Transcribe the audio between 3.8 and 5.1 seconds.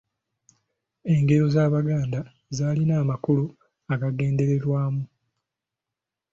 agaagendererwamu.